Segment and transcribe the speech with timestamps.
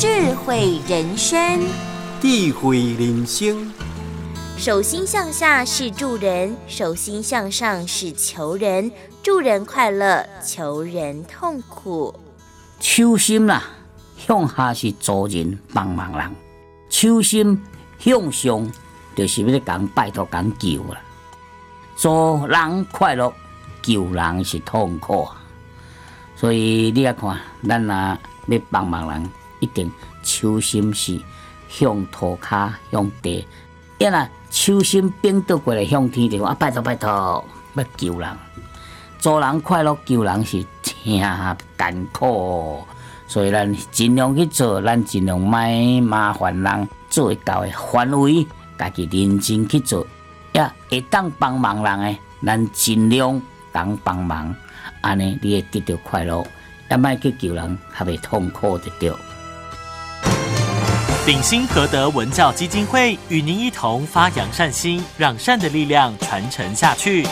[0.00, 1.60] 智慧人生，
[2.20, 3.68] 智慧人生。
[4.56, 8.92] 手心向下是助人，手心向上是求人。
[9.24, 12.14] 助人快乐，求人痛苦。
[12.78, 13.64] 手心啦，
[14.16, 16.30] 向下是助人帮忙人；
[16.88, 17.60] 手心
[17.98, 18.70] 向上，
[19.16, 21.00] 就是要讲拜托讲救啦。
[21.96, 23.32] 助人快乐，
[23.82, 25.26] 救人是痛苦。
[26.36, 27.36] 所以你要看，
[27.66, 29.28] 咱啊要帮忙人，
[29.60, 29.90] 一定
[30.22, 31.20] 手心是
[31.68, 33.46] 向涂骹向地，
[33.98, 38.28] 因若手心变倒过来向天的话，拜托拜托，要救人。
[39.18, 41.20] 做人快乐，救人是真
[41.76, 42.84] 艰苦，
[43.26, 48.46] 所以咱尽量去做，咱尽量卖麻烦人，做到的范围，
[48.78, 50.06] 家己认真去做，
[50.52, 54.54] 也会当帮忙人诶，咱尽量当帮忙，
[55.00, 56.46] 安尼你会得到快乐，
[56.88, 59.18] 也卖去救人，还袂痛苦得到。
[61.28, 67.26] 鼎新和德文教基金会与您一同发扬善心，让善的力量传承下去。